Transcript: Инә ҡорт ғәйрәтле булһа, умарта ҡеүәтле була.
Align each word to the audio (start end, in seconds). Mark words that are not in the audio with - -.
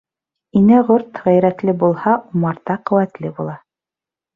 Инә 0.61 0.79
ҡорт 0.87 1.21
ғәйрәтле 1.27 1.77
булһа, 1.85 2.17
умарта 2.33 2.83
ҡеүәтле 2.91 3.37
була. 3.41 3.61